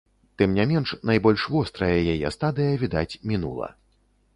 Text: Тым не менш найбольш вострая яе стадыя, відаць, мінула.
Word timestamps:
Тым 0.41 0.55
не 0.59 0.65
менш 0.71 0.93
найбольш 1.11 1.45
вострая 1.57 1.99
яе 2.17 2.35
стадыя, 2.39 2.73
відаць, 2.87 3.11
мінула. 3.33 3.75